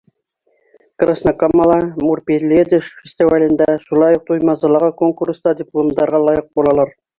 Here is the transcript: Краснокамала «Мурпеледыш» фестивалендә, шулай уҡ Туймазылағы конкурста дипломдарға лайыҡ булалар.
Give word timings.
Краснокамала 1.03 1.75
«Мурпеледыш» 2.05 2.87
фестивалендә, 3.03 3.69
шулай 3.85 4.19
уҡ 4.21 4.27
Туймазылағы 4.33 4.93
конкурста 5.05 5.57
дипломдарға 5.63 6.27
лайыҡ 6.27 6.53
булалар. 6.61 6.97